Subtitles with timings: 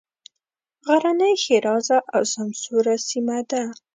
[0.87, 3.63] غرنۍ ښېرازه او سمسوره سیمه ده.